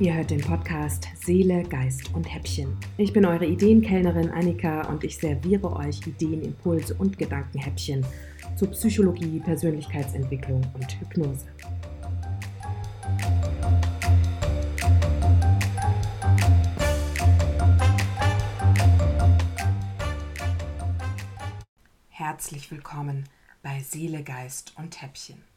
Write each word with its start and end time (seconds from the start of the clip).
Ihr 0.00 0.14
hört 0.14 0.30
den 0.30 0.40
Podcast 0.40 1.08
Seele, 1.14 1.62
Geist 1.62 2.14
und 2.14 2.24
Häppchen. 2.24 2.74
Ich 2.96 3.12
bin 3.12 3.26
eure 3.26 3.44
Ideenkellnerin 3.44 4.30
Annika 4.30 4.88
und 4.88 5.04
ich 5.04 5.18
serviere 5.18 5.76
euch 5.76 6.00
Ideen, 6.06 6.40
Impulse 6.40 6.94
und 6.94 7.18
Gedankenhäppchen 7.18 8.06
zu 8.56 8.66
Psychologie, 8.68 9.40
Persönlichkeitsentwicklung 9.40 10.62
und 10.72 11.00
Hypnose. 11.00 11.44
Herzlich 22.08 22.70
willkommen 22.70 23.24
bei 23.62 23.80
Seele, 23.80 24.22
Geist 24.22 24.72
und 24.78 25.02
Häppchen. 25.02 25.49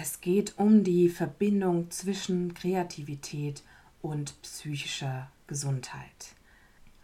Es 0.00 0.20
geht 0.20 0.60
um 0.60 0.84
die 0.84 1.08
Verbindung 1.08 1.90
zwischen 1.90 2.54
Kreativität 2.54 3.64
und 4.00 4.40
psychischer 4.42 5.28
Gesundheit. 5.48 6.36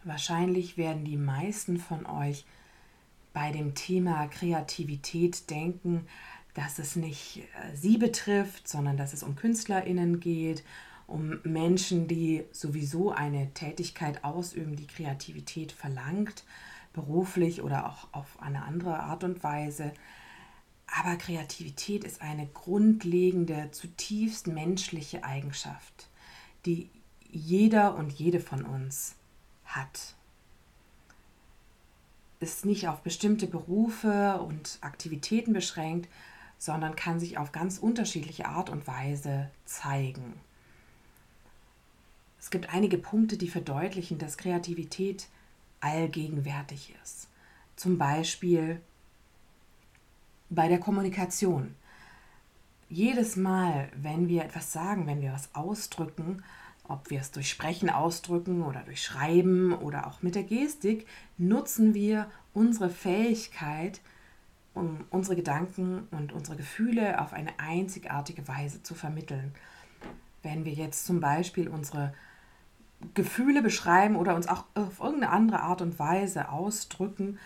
Wahrscheinlich 0.05 0.77
werden 0.77 1.03
die 1.03 1.17
meisten 1.17 1.77
von 1.77 2.05
euch 2.05 2.45
bei 3.33 3.51
dem 3.51 3.75
Thema 3.75 4.27
Kreativität 4.27 5.49
denken, 5.49 6.07
dass 6.53 6.79
es 6.79 6.95
nicht 6.95 7.39
äh, 7.39 7.75
sie 7.75 7.97
betrifft, 7.97 8.69
sondern 8.69 8.95
dass 8.95 9.11
es 9.11 9.23
um 9.23 9.35
Künstlerinnen 9.35 10.21
geht, 10.21 10.63
um 11.05 11.41
Menschen, 11.43 12.07
die 12.07 12.45
sowieso 12.53 13.11
eine 13.11 13.53
Tätigkeit 13.53 14.23
ausüben, 14.23 14.77
die 14.77 14.87
Kreativität 14.87 15.73
verlangt, 15.73 16.45
beruflich 16.93 17.61
oder 17.61 17.89
auch 17.89 18.07
auf 18.13 18.41
eine 18.41 18.63
andere 18.63 19.01
Art 19.01 19.25
und 19.25 19.43
Weise. 19.43 19.91
Aber 20.87 21.15
Kreativität 21.17 22.03
ist 22.03 22.21
eine 22.21 22.47
grundlegende, 22.47 23.69
zutiefst 23.71 24.47
menschliche 24.47 25.23
Eigenschaft, 25.23 26.07
die 26.65 26.89
jeder 27.29 27.95
und 27.95 28.11
jede 28.13 28.39
von 28.39 28.63
uns 28.63 29.15
hat. 29.65 30.15
Ist 32.39 32.65
nicht 32.65 32.87
auf 32.87 33.01
bestimmte 33.01 33.47
Berufe 33.47 34.39
und 34.41 34.77
Aktivitäten 34.81 35.53
beschränkt, 35.53 36.07
sondern 36.57 36.95
kann 36.95 37.19
sich 37.19 37.37
auf 37.37 37.51
ganz 37.51 37.77
unterschiedliche 37.77 38.47
Art 38.47 38.69
und 38.69 38.87
Weise 38.87 39.49
zeigen. 39.65 40.39
Es 42.39 42.51
gibt 42.51 42.69
einige 42.69 42.97
Punkte, 42.97 43.37
die 43.37 43.47
verdeutlichen, 43.47 44.19
dass 44.19 44.37
Kreativität 44.37 45.27
allgegenwärtig 45.79 46.93
ist. 47.03 47.27
Zum 47.75 47.97
Beispiel 47.97 48.81
bei 50.49 50.67
der 50.67 50.79
Kommunikation. 50.79 51.75
Jedes 52.89 53.35
Mal, 53.35 53.89
wenn 53.95 54.29
wir 54.29 54.43
etwas 54.43 54.71
sagen, 54.71 55.07
wenn 55.07 55.21
wir 55.21 55.33
was 55.33 55.53
ausdrücken, 55.55 56.43
ob 56.87 57.09
wir 57.09 57.19
es 57.19 57.31
durch 57.31 57.49
Sprechen 57.49 57.89
ausdrücken 57.89 58.61
oder 58.61 58.81
durch 58.81 59.01
Schreiben 59.01 59.73
oder 59.73 60.05
auch 60.07 60.21
mit 60.21 60.35
der 60.35 60.43
Gestik, 60.43 61.07
nutzen 61.37 61.93
wir 61.93 62.29
unsere 62.53 62.89
Fähigkeit, 62.89 64.01
um 64.75 64.99
unsere 65.09 65.35
Gedanken 65.35 66.07
und 66.11 66.31
unsere 66.31 66.57
Gefühle 66.57 67.21
auf 67.21 67.33
eine 67.33 67.59
einzigartige 67.59 68.47
Weise 68.47 68.83
zu 68.83 68.93
vermitteln. 68.93 69.51
Wenn 70.43 70.65
wir 70.65 70.73
jetzt 70.73 71.05
zum 71.05 71.19
Beispiel 71.19 71.69
unsere 71.69 72.13
Gefühle 73.13 73.61
beschreiben 73.61 74.15
oder 74.15 74.35
uns 74.35 74.47
auch 74.47 74.65
auf 74.75 74.99
irgendeine 74.99 75.31
andere 75.31 75.61
Art 75.61 75.81
und 75.81 75.97
Weise 75.97 76.49
ausdrücken, 76.49 77.39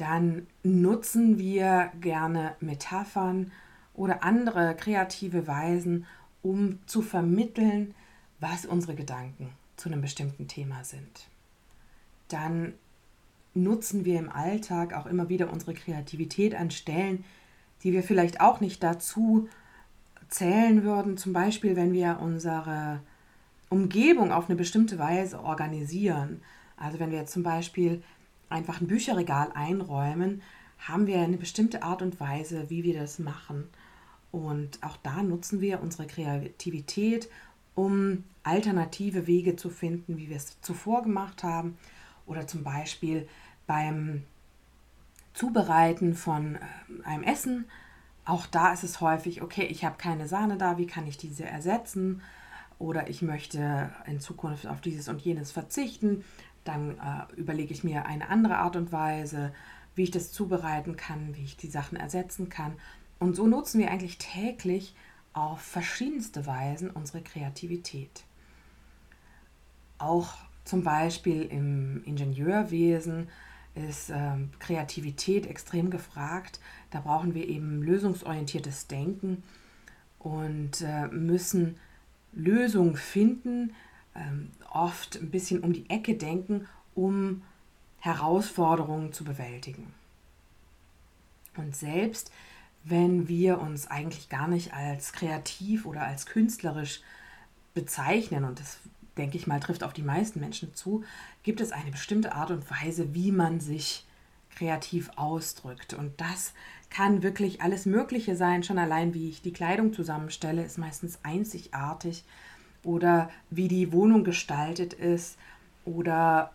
dann 0.00 0.46
nutzen 0.62 1.38
wir 1.38 1.92
gerne 2.00 2.54
Metaphern 2.60 3.52
oder 3.94 4.24
andere 4.24 4.74
kreative 4.74 5.46
Weisen, 5.46 6.06
um 6.42 6.78
zu 6.86 7.02
vermitteln, 7.02 7.94
was 8.38 8.64
unsere 8.64 8.94
Gedanken 8.94 9.50
zu 9.76 9.88
einem 9.88 10.00
bestimmten 10.00 10.48
Thema 10.48 10.84
sind. 10.84 11.28
Dann 12.28 12.74
nutzen 13.52 14.04
wir 14.04 14.18
im 14.18 14.30
Alltag 14.30 14.94
auch 14.94 15.06
immer 15.06 15.28
wieder 15.28 15.52
unsere 15.52 15.74
Kreativität 15.74 16.54
an 16.54 16.70
Stellen, 16.70 17.24
die 17.82 17.92
wir 17.92 18.02
vielleicht 18.02 18.40
auch 18.40 18.60
nicht 18.60 18.82
dazu 18.82 19.48
zählen 20.28 20.82
würden. 20.84 21.16
Zum 21.16 21.32
Beispiel, 21.32 21.76
wenn 21.76 21.92
wir 21.92 22.20
unsere 22.22 23.00
Umgebung 23.68 24.32
auf 24.32 24.48
eine 24.48 24.56
bestimmte 24.56 24.98
Weise 24.98 25.40
organisieren. 25.42 26.42
Also 26.76 26.98
wenn 27.00 27.10
wir 27.10 27.26
zum 27.26 27.42
Beispiel 27.42 28.02
einfach 28.50 28.80
ein 28.80 28.86
Bücherregal 28.86 29.50
einräumen, 29.54 30.42
haben 30.78 31.06
wir 31.06 31.20
eine 31.20 31.36
bestimmte 31.36 31.82
Art 31.82 32.02
und 32.02 32.20
Weise, 32.20 32.68
wie 32.68 32.84
wir 32.84 32.98
das 32.98 33.18
machen. 33.18 33.68
Und 34.32 34.82
auch 34.82 34.96
da 34.98 35.22
nutzen 35.22 35.60
wir 35.60 35.82
unsere 35.82 36.06
Kreativität, 36.06 37.28
um 37.74 38.24
alternative 38.42 39.26
Wege 39.26 39.56
zu 39.56 39.70
finden, 39.70 40.16
wie 40.16 40.28
wir 40.28 40.36
es 40.36 40.60
zuvor 40.60 41.02
gemacht 41.02 41.42
haben. 41.42 41.76
Oder 42.26 42.46
zum 42.46 42.62
Beispiel 42.62 43.28
beim 43.66 44.24
Zubereiten 45.34 46.14
von 46.14 46.56
äh, 46.56 46.58
einem 47.04 47.24
Essen. 47.24 47.66
Auch 48.24 48.46
da 48.46 48.72
ist 48.72 48.84
es 48.84 49.00
häufig, 49.00 49.42
okay, 49.42 49.64
ich 49.64 49.84
habe 49.84 49.96
keine 49.96 50.28
Sahne 50.28 50.56
da, 50.56 50.78
wie 50.78 50.86
kann 50.86 51.06
ich 51.06 51.16
diese 51.16 51.44
ersetzen? 51.44 52.22
Oder 52.78 53.08
ich 53.08 53.20
möchte 53.20 53.90
in 54.06 54.20
Zukunft 54.20 54.66
auf 54.66 54.80
dieses 54.80 55.08
und 55.08 55.20
jenes 55.20 55.52
verzichten 55.52 56.24
dann 56.64 56.98
äh, 56.98 57.34
überlege 57.36 57.72
ich 57.72 57.84
mir 57.84 58.06
eine 58.06 58.28
andere 58.28 58.58
Art 58.58 58.76
und 58.76 58.92
Weise, 58.92 59.52
wie 59.94 60.04
ich 60.04 60.10
das 60.10 60.32
zubereiten 60.32 60.96
kann, 60.96 61.34
wie 61.36 61.44
ich 61.44 61.56
die 61.56 61.68
Sachen 61.68 61.96
ersetzen 61.96 62.48
kann. 62.48 62.74
Und 63.18 63.36
so 63.36 63.46
nutzen 63.46 63.80
wir 63.80 63.90
eigentlich 63.90 64.18
täglich 64.18 64.94
auf 65.32 65.60
verschiedenste 65.60 66.46
Weisen 66.46 66.90
unsere 66.90 67.22
Kreativität. 67.22 68.24
Auch 69.98 70.34
zum 70.64 70.82
Beispiel 70.82 71.42
im 71.42 72.02
Ingenieurwesen 72.04 73.28
ist 73.74 74.10
äh, 74.10 74.36
Kreativität 74.58 75.46
extrem 75.46 75.90
gefragt. 75.90 76.60
Da 76.90 77.00
brauchen 77.00 77.34
wir 77.34 77.48
eben 77.48 77.82
lösungsorientiertes 77.82 78.86
Denken 78.86 79.42
und 80.18 80.80
äh, 80.82 81.06
müssen 81.08 81.76
Lösungen 82.32 82.96
finden, 82.96 83.74
ähm, 84.14 84.50
oft 84.70 85.16
ein 85.16 85.30
bisschen 85.30 85.60
um 85.60 85.72
die 85.72 85.88
Ecke 85.90 86.16
denken, 86.16 86.66
um 86.94 87.42
Herausforderungen 87.98 89.12
zu 89.12 89.24
bewältigen. 89.24 89.92
Und 91.56 91.76
selbst 91.76 92.30
wenn 92.84 93.28
wir 93.28 93.60
uns 93.60 93.88
eigentlich 93.88 94.28
gar 94.28 94.48
nicht 94.48 94.72
als 94.72 95.12
kreativ 95.12 95.84
oder 95.86 96.02
als 96.02 96.26
künstlerisch 96.26 97.02
bezeichnen, 97.74 98.44
und 98.44 98.58
das 98.58 98.78
denke 99.16 99.36
ich 99.36 99.46
mal 99.46 99.60
trifft 99.60 99.84
auf 99.84 99.92
die 99.92 100.02
meisten 100.02 100.40
Menschen 100.40 100.74
zu, 100.74 101.04
gibt 101.42 101.60
es 101.60 101.72
eine 101.72 101.90
bestimmte 101.90 102.34
Art 102.34 102.50
und 102.50 102.70
Weise, 102.70 103.14
wie 103.14 103.32
man 103.32 103.60
sich 103.60 104.06
kreativ 104.50 105.10
ausdrückt. 105.16 105.94
Und 105.94 106.20
das 106.20 106.54
kann 106.88 107.22
wirklich 107.22 107.62
alles 107.62 107.86
Mögliche 107.86 108.34
sein. 108.34 108.62
Schon 108.62 108.78
allein, 108.78 109.14
wie 109.14 109.28
ich 109.28 109.42
die 109.42 109.52
Kleidung 109.52 109.92
zusammenstelle, 109.92 110.64
ist 110.64 110.78
meistens 110.78 111.18
einzigartig 111.22 112.24
oder 112.84 113.30
wie 113.50 113.68
die 113.68 113.92
Wohnung 113.92 114.24
gestaltet 114.24 114.92
ist 114.92 115.38
oder 115.84 116.52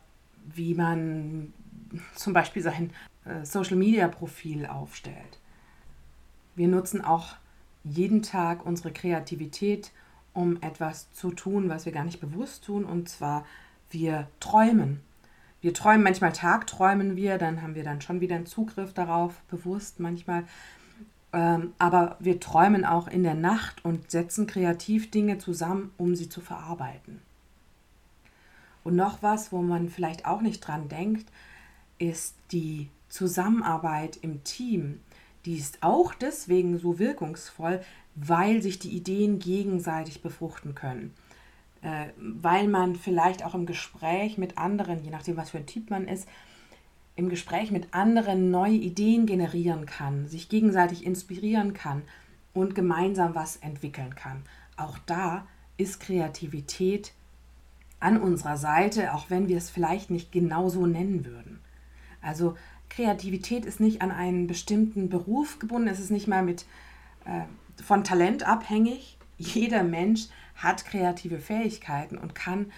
wie 0.54 0.74
man 0.74 1.54
zum 2.16 2.34
Beispiel 2.34 2.62
sein 2.62 2.92
äh, 3.26 3.46
Social-Media-Profil 3.46 4.66
aufstellt. 4.66 5.40
Wir 6.56 6.68
nutzen 6.68 7.02
auch 7.02 7.36
jeden 7.84 8.22
Tag 8.22 8.66
unsere 8.66 8.92
Kreativität, 8.92 9.92
um 10.34 10.62
etwas 10.62 11.12
zu 11.14 11.32
tun, 11.32 11.70
was 11.70 11.86
wir 11.86 11.94
gar 11.94 12.04
nicht 12.04 12.20
bewusst 12.20 12.66
tun, 12.66 12.84
und 12.84 13.10
zwar 13.10 13.46
wir 13.90 14.28
träumen. 14.40 15.02
Wir 15.62 15.74
träumen, 15.74 16.04
manchmal 16.04 16.34
tagträumen 16.34 17.16
wir, 17.16 17.38
dann 17.38 17.62
haben 17.62 17.76
wir 17.76 17.84
dann 17.84 18.02
schon 18.02 18.22
wieder 18.22 18.36
einen 18.36 18.46
Zugriff 18.46 18.94
darauf, 18.94 19.42
bewusst 19.50 20.00
manchmal. 20.00 20.44
Ähm, 21.36 21.74
aber 21.80 22.16
wir 22.22 22.40
träumen 22.40 22.86
auch 22.86 23.10
in 23.10 23.24
der 23.24 23.34
Nacht 23.34 23.84
und 23.84 24.10
setzen 24.10 24.48
kreativ 24.48 25.12
Dinge 25.12 25.38
zusammen, 25.38 25.92
um 25.98 26.16
sie 26.16 26.30
zu 26.30 26.40
verarbeiten. 26.40 27.20
Und 28.86 28.96
noch 28.96 29.22
was, 29.22 29.52
wo 29.52 29.62
man 29.62 29.90
vielleicht 29.90 30.26
auch 30.26 30.40
nicht 30.40 30.62
dran 30.62 30.88
denkt, 30.88 31.30
ist 31.98 32.36
die 32.54 32.90
Zusammenarbeit 33.10 34.16
im 34.16 34.46
Team. 34.46 35.02
Die 35.46 35.58
ist 35.58 35.80
auch 35.82 36.14
deswegen 36.14 36.80
so 36.80 37.00
wirkungsvoll, 37.00 37.82
weil 38.16 38.62
sich 38.62 38.80
die 38.80 38.96
Ideen 38.96 39.40
gegenseitig 39.40 40.22
befruchten 40.22 40.74
können. 40.74 41.14
Äh, 41.82 42.08
weil 42.18 42.70
man 42.70 42.96
vielleicht 42.96 43.44
auch 43.44 43.56
im 43.56 43.66
Gespräch 43.66 44.38
mit 44.38 44.58
anderen, 44.58 45.04
je 45.04 45.10
nachdem, 45.10 45.36
was 45.36 45.50
für 45.50 45.58
ein 45.58 45.68
Typ 45.68 45.90
man 45.90 46.08
ist, 46.08 46.30
im 47.16 47.30
Gespräch 47.30 47.72
mit 47.72 47.94
anderen 47.94 48.52
neue 48.52 48.74
Ideen 48.76 49.26
generieren 49.26 49.86
kann, 49.86 50.28
sich 50.28 50.50
gegenseitig 50.50 51.06
inspirieren 51.06 51.74
kann 51.74 52.02
und 52.54 52.76
gemeinsam 52.76 53.36
was 53.36 53.58
entwickeln 53.58 54.16
kann. 54.16 54.44
Auch 54.78 54.98
da 55.06 55.48
ist 55.78 56.00
Kreativität 56.00 57.14
an 58.00 58.18
unserer 58.22 58.58
Seite, 58.58 59.14
auch 59.14 59.30
wenn 59.30 59.48
wir 59.48 59.58
es 59.58 59.70
vielleicht 59.70 60.10
nicht 60.10 60.32
genau 60.32 60.70
so 60.70 60.86
nennen 60.86 61.26
würden. 61.26 61.60
Also 62.22 62.56
Kreativität 62.90 63.66
ist 63.66 63.80
nicht 63.80 64.02
an 64.02 64.12
einen 64.12 64.48
bestimmten 64.48 65.10
Beruf 65.10 65.60
gebunden, 65.60 65.88
es 65.88 66.00
ist 66.00 66.12
nicht 66.12 66.28
mal 66.28 66.44
mit, 66.44 66.66
äh, 67.26 67.42
von 67.84 68.04
Talent 68.04 68.44
abhängig, 68.44 69.18
jeder 69.38 69.84
Mensch 69.84 70.28
hat 70.56 70.86
kreative 70.86 71.40
Fähigkeiten 71.40 72.18
und 72.18 72.36
kann 72.36 72.72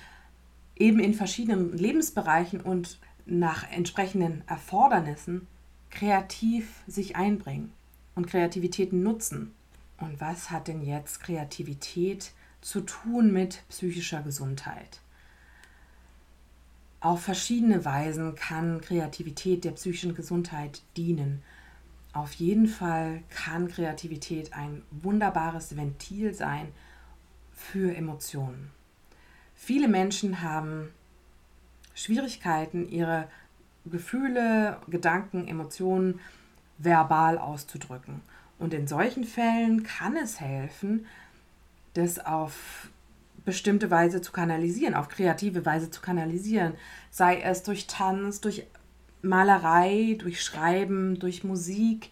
eben 0.75 0.99
in 0.99 1.13
verschiedenen 1.13 1.75
Lebensbereichen 1.77 2.61
und 2.61 2.99
nach 3.27 3.69
entsprechenden 3.71 4.43
Erfordernissen 4.47 5.47
kreativ 5.89 6.83
sich 6.87 7.15
einbringen 7.15 7.71
und 8.15 8.27
Kreativität 8.27 8.93
nutzen. 8.93 9.53
Und 9.99 10.19
was 10.21 10.51
hat 10.51 10.67
denn 10.67 10.81
jetzt 10.81 11.21
Kreativität 11.21 12.31
zu 12.61 12.81
tun 12.81 13.31
mit 13.31 13.63
psychischer 13.69 14.21
Gesundheit? 14.21 15.01
Auf 16.99 17.21
verschiedene 17.21 17.85
Weisen 17.85 18.35
kann 18.35 18.81
Kreativität 18.81 19.63
der 19.63 19.71
psychischen 19.71 20.15
Gesundheit 20.15 20.81
dienen. 20.95 21.43
Auf 22.11 22.33
jeden 22.33 22.67
Fall 22.67 23.21
kann 23.29 23.67
Kreativität 23.67 24.53
ein 24.53 24.81
wunderbares 24.89 25.77
Ventil 25.77 26.33
sein 26.33 26.69
für 27.53 27.95
Emotionen. 27.95 28.71
Viele 29.55 29.87
Menschen 29.87 30.41
haben 30.41 30.89
Schwierigkeiten, 31.97 32.87
ihre 32.87 33.27
Gefühle, 33.85 34.77
Gedanken, 34.87 35.47
Emotionen 35.47 36.19
verbal 36.77 37.39
auszudrücken. 37.39 38.21
Und 38.59 38.73
in 38.73 38.87
solchen 38.87 39.23
Fällen 39.23 39.83
kann 39.83 40.15
es 40.15 40.39
helfen, 40.39 41.07
das 41.95 42.23
auf 42.23 42.89
bestimmte 43.45 43.89
Weise 43.89 44.21
zu 44.21 44.31
kanalisieren, 44.31 44.93
auf 44.93 45.09
kreative 45.09 45.65
Weise 45.65 45.89
zu 45.89 46.01
kanalisieren, 46.01 46.73
sei 47.09 47.41
es 47.41 47.63
durch 47.63 47.87
Tanz, 47.87 48.41
durch 48.41 48.67
Malerei, 49.23 50.17
durch 50.19 50.43
Schreiben, 50.43 51.17
durch 51.17 51.43
Musik, 51.43 52.11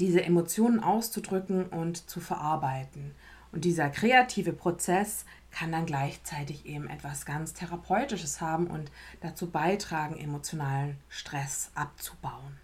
diese 0.00 0.22
Emotionen 0.22 0.80
auszudrücken 0.80 1.66
und 1.66 2.10
zu 2.10 2.20
verarbeiten. 2.20 3.12
Und 3.52 3.64
dieser 3.64 3.88
kreative 3.88 4.52
Prozess 4.52 5.24
kann 5.52 5.70
dann 5.70 5.86
gleichzeitig 5.86 6.66
eben 6.66 6.88
etwas 6.88 7.24
ganz 7.26 7.52
Therapeutisches 7.52 8.40
haben 8.40 8.66
und 8.66 8.90
dazu 9.20 9.50
beitragen, 9.50 10.16
emotionalen 10.16 10.96
Stress 11.08 11.70
abzubauen. 11.74 12.58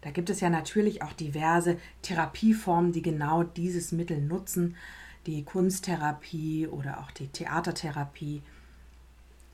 Da 0.00 0.10
gibt 0.10 0.30
es 0.30 0.40
ja 0.40 0.50
natürlich 0.50 1.02
auch 1.02 1.12
diverse 1.12 1.78
Therapieformen, 2.00 2.92
die 2.92 3.02
genau 3.02 3.44
dieses 3.44 3.92
Mittel 3.92 4.20
nutzen, 4.20 4.76
die 5.26 5.44
Kunsttherapie 5.44 6.66
oder 6.66 7.00
auch 7.00 7.12
die 7.12 7.28
Theatertherapie 7.28 8.42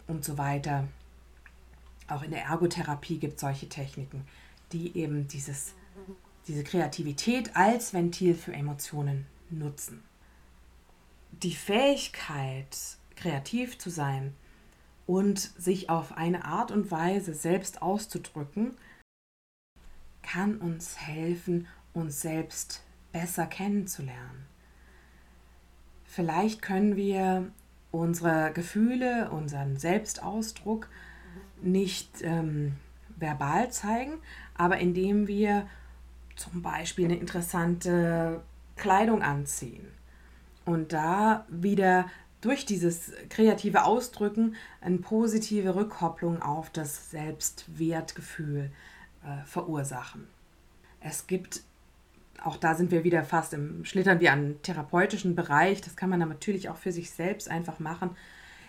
und 0.06 0.24
so 0.24 0.38
weiter. 0.38 0.88
Auch 2.06 2.22
in 2.22 2.30
der 2.30 2.44
Ergotherapie 2.44 3.18
gibt 3.18 3.34
es 3.34 3.40
solche 3.42 3.68
Techniken, 3.68 4.24
die 4.72 4.96
eben 4.96 5.28
dieses, 5.28 5.74
diese 6.46 6.64
Kreativität 6.64 7.54
als 7.54 7.92
Ventil 7.92 8.34
für 8.34 8.54
Emotionen 8.54 9.26
nutzen 9.50 10.07
die 11.32 11.54
Fähigkeit, 11.54 12.76
kreativ 13.16 13.78
zu 13.78 13.90
sein 13.90 14.34
und 15.06 15.38
sich 15.38 15.90
auf 15.90 16.16
eine 16.16 16.44
Art 16.44 16.70
und 16.70 16.90
Weise 16.90 17.34
selbst 17.34 17.82
auszudrücken, 17.82 18.76
kann 20.22 20.58
uns 20.58 20.98
helfen, 20.98 21.66
uns 21.92 22.20
selbst 22.20 22.82
besser 23.12 23.46
kennenzulernen. 23.46 24.46
Vielleicht 26.04 26.62
können 26.62 26.96
wir 26.96 27.50
unsere 27.90 28.52
Gefühle, 28.52 29.30
unseren 29.30 29.76
Selbstausdruck 29.76 30.88
nicht 31.62 32.22
ähm, 32.22 32.76
verbal 33.16 33.70
zeigen, 33.70 34.14
aber 34.54 34.78
indem 34.78 35.26
wir 35.26 35.66
zum 36.36 36.62
Beispiel 36.62 37.06
eine 37.06 37.16
interessante 37.16 38.42
Kleidung 38.76 39.22
anziehen 39.22 39.97
und 40.68 40.92
da 40.92 41.46
wieder 41.48 42.10
durch 42.42 42.66
dieses 42.66 43.12
kreative 43.30 43.84
Ausdrücken 43.84 44.54
eine 44.82 44.98
positive 44.98 45.74
Rückkopplung 45.74 46.42
auf 46.42 46.68
das 46.68 47.10
Selbstwertgefühl 47.10 48.70
äh, 49.24 49.46
verursachen. 49.46 50.28
Es 51.00 51.26
gibt, 51.26 51.62
auch 52.44 52.58
da 52.58 52.74
sind 52.74 52.90
wir 52.90 53.02
wieder 53.02 53.24
fast 53.24 53.54
im, 53.54 53.86
schlittern 53.86 54.20
wir 54.20 54.30
an 54.30 54.56
therapeutischen 54.62 55.34
Bereich, 55.34 55.80
das 55.80 55.96
kann 55.96 56.10
man 56.10 56.20
dann 56.20 56.28
natürlich 56.28 56.68
auch 56.68 56.76
für 56.76 56.92
sich 56.92 57.12
selbst 57.12 57.48
einfach 57.48 57.78
machen. 57.78 58.10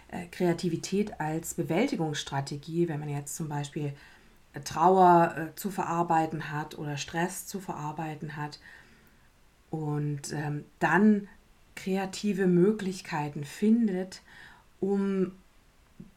Äh, 0.07 0.27
Kreativität 0.27 1.19
als 1.19 1.53
Bewältigungsstrategie, 1.53 2.87
wenn 2.87 3.01
man 3.01 3.09
jetzt 3.09 3.35
zum 3.35 3.49
Beispiel 3.49 3.91
äh, 4.53 4.61
Trauer 4.61 5.35
äh, 5.35 5.55
zu 5.55 5.69
verarbeiten 5.69 6.49
hat 6.49 6.77
oder 6.77 6.95
Stress 6.95 7.45
zu 7.45 7.59
verarbeiten 7.59 8.37
hat 8.37 8.61
und 9.69 10.31
ähm, 10.31 10.63
dann 10.79 11.27
kreative 11.79 12.47
Möglichkeiten 12.47 13.43
findet, 13.43 14.21
um 14.79 15.31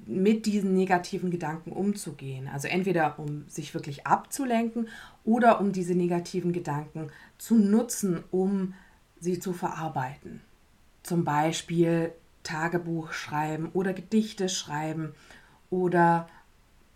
mit 0.05 0.47
diesen 0.47 0.75
negativen 0.75 1.31
Gedanken 1.31 1.71
umzugehen. 1.71 2.49
Also 2.49 2.67
entweder 2.67 3.19
um 3.19 3.45
sich 3.49 3.73
wirklich 3.75 4.07
abzulenken 4.07 4.89
oder 5.25 5.61
um 5.61 5.73
diese 5.73 5.95
negativen 5.95 6.53
Gedanken 6.53 7.11
zu 7.39 7.55
nutzen, 7.55 8.25
um 8.31 8.75
sie 9.21 9.39
zu 9.39 9.53
verarbeiten. 9.53 10.41
Zum 11.05 11.25
Beispiel 11.25 12.13
Tagebuch 12.43 13.13
schreiben 13.13 13.71
oder 13.73 13.93
Gedichte 13.93 14.49
schreiben 14.49 15.15
oder 15.71 16.29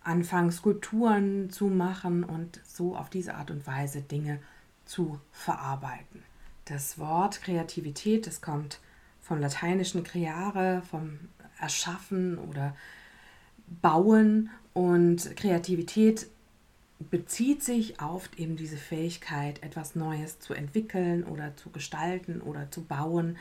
anfangen 0.03 0.51
Skulpturen 0.51 1.51
zu 1.51 1.67
machen 1.67 2.25
und 2.25 2.61
so 2.65 2.97
auf 2.97 3.11
diese 3.11 3.35
Art 3.35 3.53
und 3.53 3.67
Weise 3.67 4.03
Dinge 4.03 4.41
zu 4.85 5.21
verarbeiten. 5.31 6.23
Das 6.67 6.99
Wort 6.99 7.43
Kreativität, 7.43 8.27
das 8.27 8.41
kommt 8.41 8.81
vom 9.21 9.41
lateinischen 9.41 10.03
creare, 10.03 10.83
vom 10.91 11.19
Erschaffen 11.61 12.39
oder 12.39 12.77
Bauen 13.83 14.51
und 14.75 15.37
Kreativität 15.37 16.29
bezieht 16.99 17.63
sich 17.63 18.01
auf 18.01 18.31
eben 18.37 18.57
diese 18.57 18.77
Fähigkeit, 18.77 19.63
etwas 19.63 19.95
Neues 19.95 20.41
zu 20.41 20.55
entwickeln 20.55 21.25
oder 21.25 21.57
zu 21.57 21.71
gestalten 21.71 22.41
oder 22.41 22.71
zu 22.71 22.85
bauen 22.85 23.39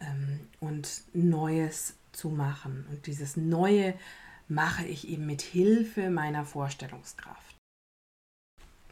ähm, 0.00 0.40
und 0.60 1.02
Neues 1.14 1.94
zu 2.12 2.28
machen. 2.28 2.86
Und 2.90 3.06
dieses 3.06 3.36
Neue 3.36 3.94
mache 4.48 4.84
ich 4.84 5.08
eben 5.08 5.26
mit 5.26 5.42
Hilfe 5.42 6.10
meiner 6.10 6.44
Vorstellungskraft. 6.44 7.56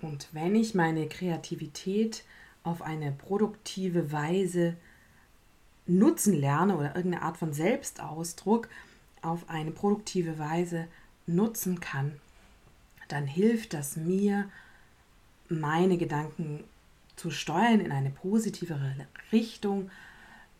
Und 0.02 0.28
wenn 0.32 0.54
ich 0.54 0.74
meine 0.74 1.08
Kreativität 1.08 2.24
auf 2.66 2.82
eine 2.82 3.12
produktive 3.12 4.12
Weise 4.12 4.76
nutzen 5.86 6.34
lerne 6.34 6.76
oder 6.76 6.96
irgendeine 6.96 7.22
Art 7.22 7.36
von 7.36 7.52
Selbstausdruck 7.52 8.68
auf 9.22 9.48
eine 9.48 9.70
produktive 9.70 10.38
Weise 10.38 10.88
nutzen 11.26 11.80
kann, 11.80 12.12
dann 13.08 13.26
hilft 13.26 13.72
das 13.72 13.96
mir, 13.96 14.48
meine 15.48 15.96
Gedanken 15.96 16.64
zu 17.14 17.30
steuern 17.30 17.80
in 17.80 17.92
eine 17.92 18.10
positivere 18.10 18.94
Richtung 19.30 19.90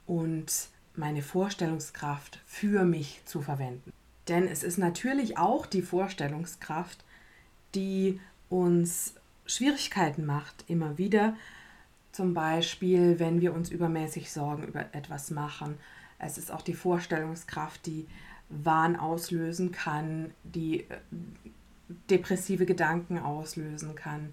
und 0.07 0.69
meine 0.95 1.23
Vorstellungskraft 1.23 2.41
für 2.47 2.85
mich 2.85 3.21
zu 3.25 3.43
verwenden. 3.43 3.93
Denn 4.29 4.47
es 4.47 4.63
ist 4.63 4.79
natürlich 4.79 5.39
auch 5.39 5.67
die 5.67 5.83
Vorstellungskraft, 5.83 7.05
die 7.75 8.21
uns 8.49 9.15
Schwierigkeiten 9.45 10.25
macht, 10.25 10.65
immer 10.69 10.99
wieder, 10.99 11.37
zum 12.17 12.33
Beispiel, 12.33 13.19
wenn 13.19 13.43
wir 13.43 13.53
uns 13.53 13.71
übermäßig 13.71 14.33
Sorgen 14.33 14.65
über 14.65 14.87
etwas 14.95 15.31
machen. 15.31 15.77
Es 16.19 16.39
ist 16.39 16.51
auch 16.51 16.63
die 16.63 16.73
Vorstellungskraft, 16.73 17.85
die 17.85 18.07
Wahn 18.49 18.97
auslösen 18.97 19.71
kann, 19.71 20.33
die 20.43 20.81
äh, 20.81 20.99
depressive 22.09 22.65
Gedanken 22.65 23.19
auslösen 23.19 23.95
kann 23.95 24.33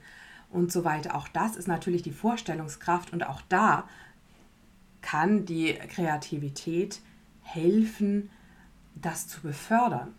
und 0.50 0.72
so 0.72 0.86
weiter. 0.86 1.16
Auch 1.16 1.28
das 1.28 1.58
ist 1.58 1.68
natürlich 1.68 2.04
die 2.04 2.13
Vorstellungskraft 2.13 3.12
und 3.12 3.28
auch 3.28 3.42
da 3.50 3.90
kann 5.02 5.46
die 5.46 5.74
Kreativität 5.74 7.02
helfen, 7.42 8.30
das 8.96 9.28
zu 9.28 9.42
befördern. 9.42 10.13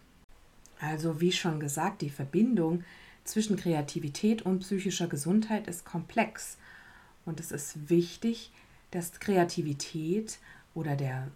Also 0.81 1.23
wie 1.23 1.33
schon 1.33 1.61
gesagt, 1.61 2.03
die 2.03 2.11
Verbindung 2.11 2.85
zwischen 3.25 3.57
Kreativität 3.57 4.43
und 4.43 4.59
psychischer 4.59 5.07
Gesundheit 5.07 5.67
ist 5.67 5.87
komplex 5.87 6.59
und 7.25 7.41
es 7.41 7.53
ist 7.53 7.89
wichtig, 7.89 8.53
dass 8.91 9.19
Kreativität 9.19 10.39
oder 10.75 10.97
der, 10.97 11.29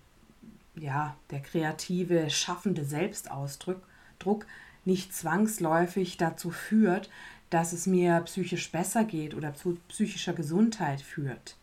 ja, 0.76 1.16
der 1.30 1.40
kreative, 1.40 2.30
schaffende 2.30 2.85
Selbstausdruck 2.85 3.83
Druck 4.18 4.47
nicht 4.85 5.14
zwangsläufig 5.14 6.16
dazu 6.16 6.50
führt, 6.50 7.11
dass 7.50 7.73
es 7.73 7.87
mir 7.87 8.21
psychisch 8.23 8.71
besser 8.71 9.04
geht 9.04 9.35
oder 9.35 9.54
zu 9.54 9.78
psychischer 9.88 10.33
Gesundheit 10.33 11.00
führt. 11.00 11.57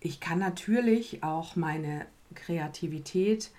Ich 0.00 0.20
kann 0.20 0.38
natürlich 0.38 1.22
auch 1.22 1.56
meine 1.56 2.06
Kreativität 2.34 3.50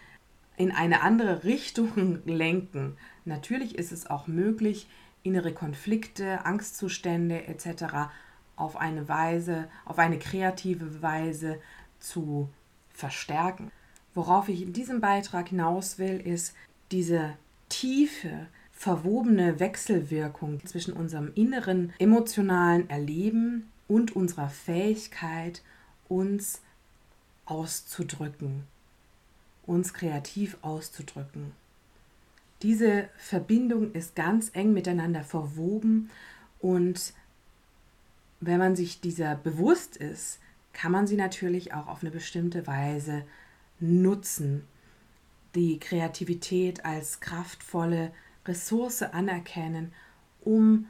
in 0.56 0.72
eine 0.72 1.02
andere 1.02 1.44
Richtung 1.44 2.20
lenken. 2.26 2.98
Natürlich 3.26 3.76
ist 3.76 3.92
es 3.92 4.10
auch 4.10 4.28
möglich, 4.28 4.88
innere 5.24 5.54
Konflikte, 5.54 6.46
Angstzustände 6.46 7.48
etc 7.48 8.10
auf 8.56 8.76
eine 8.76 9.08
Weise, 9.08 9.68
auf 9.86 10.00
eine 10.00 10.20
kreative 10.20 11.02
Weise 11.02 11.60
zu 12.00 12.50
verstärken. 12.94 13.72
Worauf 14.14 14.50
ich 14.50 14.62
in 14.62 14.74
diesem 14.74 15.02
Beitrag 15.02 15.50
hinaus 15.50 15.98
will, 15.98 16.20
ist 16.20 16.54
diese 16.92 17.36
tiefe, 17.70 18.48
verwobene 18.72 19.60
Wechselwirkung 19.60 20.64
zwischen 20.66 20.94
unserem 20.94 21.32
inneren 21.36 21.94
emotionalen 22.00 22.90
Erleben 22.90 23.72
und 23.88 24.16
unserer 24.16 24.50
Fähigkeit, 24.50 25.62
uns 26.10 26.62
auszudrücken, 27.46 28.64
uns 29.66 29.94
kreativ 29.94 30.58
auszudrücken. 30.62 31.52
Diese 32.62 33.10
Verbindung 33.18 33.92
ist 33.94 34.16
ganz 34.16 34.52
eng 34.54 34.74
miteinander 34.74 35.24
verwoben 35.24 36.10
und 36.60 37.14
wenn 38.46 38.60
man 38.60 38.76
sich 38.76 39.02
dieser 39.02 39.36
bewusst 39.36 39.98
ist, 39.98 40.40
kann 40.74 40.92
man 40.92 41.08
sie 41.08 41.16
natürlich 41.16 41.74
auch 41.74 41.88
auf 41.88 42.02
eine 42.02 42.12
bestimmte 42.12 42.66
Weise 42.68 43.24
nutzen. 43.80 44.64
Die 45.56 45.80
Kreativität 45.80 46.84
als 46.84 47.20
kraftvolle 47.20 48.12
Ressource 48.46 49.04
anerkennen, 49.04 49.94
um 50.42 50.88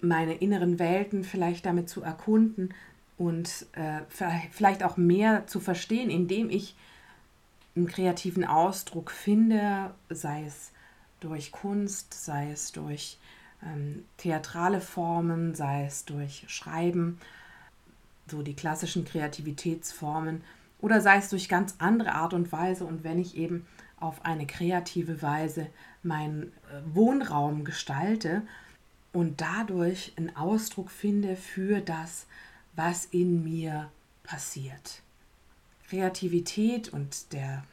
meine 0.00 0.34
inneren 0.34 0.78
Welten 0.78 1.24
vielleicht 1.24 1.64
damit 1.64 1.88
zu 1.88 2.02
erkunden 2.02 2.74
und 3.16 3.66
äh, 3.72 4.00
vielleicht 4.50 4.82
auch 4.82 4.96
mehr 4.96 5.46
zu 5.46 5.60
verstehen, 5.60 6.10
indem 6.10 6.50
ich 6.50 6.74
einen 7.74 7.86
kreativen 7.86 8.44
Ausdruck 8.44 9.10
finde, 9.10 9.94
sei 10.10 10.44
es 10.44 10.72
durch 11.20 11.52
Kunst, 11.52 12.12
sei 12.12 12.50
es 12.50 12.72
durch 12.72 13.18
ähm, 13.64 14.04
theatrale 14.16 14.80
Formen, 14.80 15.54
sei 15.54 15.84
es 15.84 16.04
durch 16.04 16.44
Schreiben, 16.48 17.18
so 18.28 18.42
die 18.42 18.54
klassischen 18.54 19.04
Kreativitätsformen, 19.04 20.42
oder 20.80 21.00
sei 21.00 21.18
es 21.18 21.28
durch 21.28 21.48
ganz 21.48 21.76
andere 21.78 22.12
Art 22.12 22.34
und 22.34 22.50
Weise. 22.52 22.84
Und 22.84 23.04
wenn 23.04 23.18
ich 23.18 23.36
eben 23.36 23.66
auf 24.00 24.24
eine 24.24 24.46
kreative 24.46 25.22
Weise 25.22 25.68
meinen 26.02 26.44
äh, 26.44 26.80
Wohnraum 26.92 27.64
gestalte 27.64 28.42
und 29.12 29.40
dadurch 29.40 30.12
einen 30.16 30.34
Ausdruck 30.36 30.90
finde 30.90 31.36
für 31.36 31.80
das, 31.80 32.26
was 32.74 33.04
in 33.06 33.44
mir 33.44 33.90
passiert. 34.24 35.02
Kreativität 35.88 36.88
und 36.88 37.32
der 37.32 37.64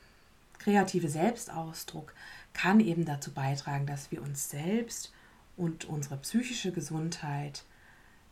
kreative 0.59 1.09
Selbstausdruck 1.09 2.13
kann 2.53 2.79
eben 2.79 3.05
dazu 3.05 3.31
beitragen, 3.31 3.85
dass 3.85 4.11
wir 4.11 4.21
uns 4.21 4.49
selbst 4.49 5.13
und 5.59 5.85
unsere 5.85 6.17
psychische 6.17 6.71
Gesundheit 6.71 7.63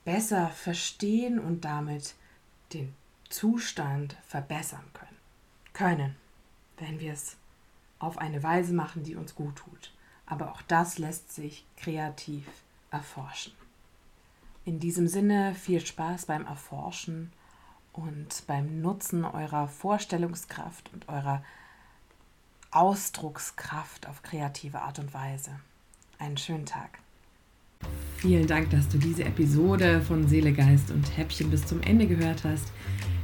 besser 0.05 0.48
verstehen 0.50 1.38
und 1.38 1.65
damit 1.65 2.15
den 2.74 2.96
Zustand 3.29 4.15
verbessern 4.25 4.86
können. 4.93 5.17
Können, 5.74 6.15
wenn 6.77 7.00
wir 7.00 7.13
es 7.13 7.36
auf 8.00 8.17
eine 8.17 8.41
Weise 8.41 8.74
machen, 8.74 9.03
die 9.03 9.15
uns 9.15 9.36
gut 9.36 9.57
tut. 9.57 9.93
Aber 10.25 10.51
auch 10.51 10.62
das 10.63 10.98
lässt 10.98 11.34
sich 11.34 11.65
kreativ 11.75 12.46
erforschen. 12.89 13.53
In 14.65 14.79
diesem 14.79 15.07
Sinne 15.07 15.55
viel 15.55 15.86
Spaß 15.86 16.25
beim 16.25 16.46
Erforschen 16.46 17.31
und 17.93 18.46
beim 18.48 18.81
Nutzen 18.81 19.25
eurer 19.25 19.67
Vorstellungskraft 19.67 20.91
und 20.93 21.10
eurer 21.10 21.43
Ausdruckskraft 22.72 24.07
auf 24.07 24.24
kreative 24.24 24.81
Art 24.81 25.00
und 25.00 25.13
Weise. 25.13 25.60
Einen 26.19 26.38
schönen 26.38 26.65
Tag. 26.65 27.00
Vielen 28.17 28.47
Dank, 28.47 28.71
dass 28.71 28.89
du 28.89 28.97
diese 28.97 29.24
Episode 29.25 30.01
von 30.01 30.27
Seele, 30.27 30.51
Geist 30.51 30.89
und 30.89 31.15
Häppchen 31.15 31.51
bis 31.51 31.67
zum 31.67 31.81
Ende 31.81 32.07
gehört 32.07 32.43
hast. 32.43 32.71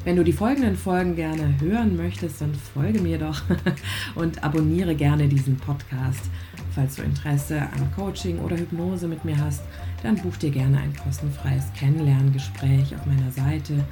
Wenn 0.03 0.17
du 0.17 0.23
die 0.23 0.33
folgenden 0.33 0.75
Folgen 0.75 1.15
gerne 1.15 1.55
hören 1.59 1.97
möchtest, 1.97 2.41
dann 2.41 2.53
folge 2.53 3.01
mir 3.01 3.17
doch 3.17 3.41
und 4.15 4.43
abonniere 4.43 4.93
gerne 4.93 5.27
diesen 5.27 5.57
Podcast. 5.57 6.29
Falls 6.75 6.97
du 6.97 7.01
Interesse 7.01 7.59
an 7.59 7.91
Coaching 7.95 8.37
oder 8.39 8.55
Hypnose 8.55 9.07
mit 9.07 9.25
mir 9.25 9.35
hast, 9.39 9.63
dann 10.03 10.15
buch 10.17 10.37
dir 10.37 10.51
gerne 10.51 10.77
ein 10.77 10.95
kostenfreies 10.95 11.73
Kennenlerngespräch 11.75 12.93
auf 12.93 13.07
meiner 13.07 13.31
Seite 13.31 13.83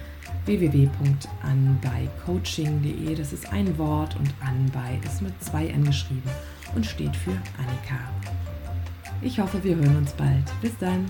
www.anbeicoaching.de. 0.45 3.15
Das 3.15 3.33
ist 3.33 3.51
ein 3.51 3.75
Wort 3.79 4.15
und 4.17 4.31
Anbei 4.39 4.99
ist 5.03 5.23
mit 5.23 5.33
zwei 5.43 5.65
N 5.65 5.83
geschrieben 5.83 6.29
und 6.75 6.85
steht 6.85 7.15
für 7.15 7.31
Annika. 7.57 7.97
Ich 9.21 9.39
hoffe, 9.39 9.63
wir 9.63 9.75
hören 9.75 9.97
uns 9.97 10.13
bald. 10.13 10.45
Bis 10.61 10.75
dann. 10.79 11.05